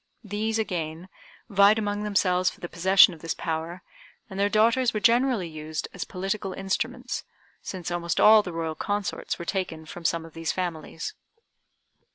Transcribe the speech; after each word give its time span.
These, 0.23 0.57
again, 0.57 1.09
vied 1.47 1.77
among 1.77 2.01
themselves 2.01 2.49
for 2.49 2.59
the 2.59 2.67
possession 2.67 3.13
of 3.13 3.19
this 3.21 3.35
power, 3.35 3.83
and 4.31 4.39
their 4.39 4.49
daughters 4.49 4.95
were 4.95 4.99
generally 4.99 5.47
used 5.47 5.87
as 5.93 6.05
political 6.05 6.53
instruments, 6.53 7.23
since 7.61 7.91
almost 7.91 8.19
all 8.19 8.41
the 8.41 8.51
Royal 8.51 8.73
consorts 8.73 9.37
were 9.37 9.45
taken 9.45 9.85
from 9.85 10.03
some 10.03 10.25
of 10.25 10.33
these 10.33 10.51
families. 10.51 11.13